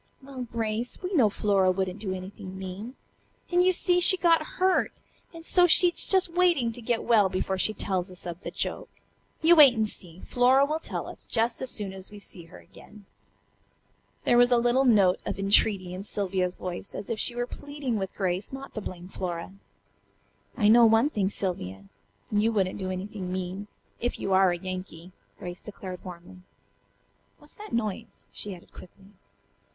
"Well, 0.23 0.47
Grace, 0.51 0.99
we 1.03 1.13
know 1.13 1.29
Flora 1.29 1.69
wouldn't 1.69 1.99
do 1.99 2.11
anything 2.11 2.57
mean. 2.57 2.95
And, 3.51 3.63
you 3.63 3.71
see, 3.71 3.99
she 3.99 4.17
got 4.17 4.41
hurt, 4.57 4.93
and 5.31 5.45
so 5.45 5.67
she's 5.67 6.05
just 6.07 6.33
waiting 6.33 6.71
to 6.71 6.81
get 6.81 7.03
well 7.03 7.29
before 7.29 7.59
she 7.59 7.75
tells 7.75 8.09
us 8.09 8.25
of 8.25 8.41
the 8.41 8.49
joke. 8.49 8.89
You 9.43 9.55
wait 9.55 9.75
and 9.75 9.87
see. 9.87 10.21
Flora 10.25 10.65
will 10.65 10.79
tell 10.79 11.05
us 11.05 11.27
just 11.27 11.61
as 11.61 11.69
soon 11.69 11.93
as 11.93 12.09
we 12.09 12.17
see 12.17 12.45
her 12.45 12.57
again." 12.57 13.05
There 14.23 14.39
was 14.39 14.49
a 14.51 14.57
little 14.57 14.85
note 14.85 15.19
of 15.23 15.37
entreaty 15.37 15.93
in 15.93 16.01
Sylvia's 16.01 16.55
voice, 16.55 16.95
as 16.95 17.11
if 17.11 17.19
she 17.19 17.35
were 17.35 17.45
pleading 17.45 17.97
with 17.99 18.15
Grace 18.15 18.51
not 18.51 18.73
to 18.73 18.81
blame 18.81 19.07
Flora. 19.07 19.53
"I 20.57 20.67
know 20.67 20.87
one 20.87 21.11
thing, 21.11 21.29
Sylvia. 21.29 21.85
You 22.31 22.51
wouldn't 22.51 22.79
do 22.79 22.89
anything 22.89 23.31
mean, 23.31 23.67
if 23.99 24.17
you 24.19 24.33
are 24.33 24.49
a 24.51 24.57
Yankee," 24.57 25.11
Grace 25.37 25.61
declared 25.61 26.03
warmly. 26.03 26.39
"What's 27.37 27.53
that 27.53 27.71
noise?" 27.71 28.23
she 28.31 28.55
added 28.55 28.73
quickly. 28.73 29.11